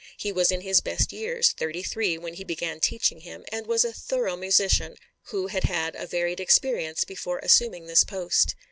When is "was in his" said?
0.31-0.81